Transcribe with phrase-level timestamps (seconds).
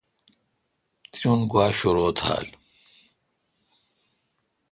[1.11, 2.47] تی اون گوا شرو تھال۔